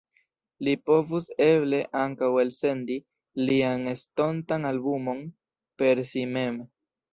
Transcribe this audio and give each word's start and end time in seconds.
Li 0.67 0.71
povus 0.89 1.27
eble 1.47 1.81
ankaŭ 1.99 2.29
elsendi 2.45 2.97
lian 3.43 3.87
estontan 3.93 4.67
albumon 4.73 5.23
per 5.83 6.05
si 6.15 6.29
mem. 6.35 6.61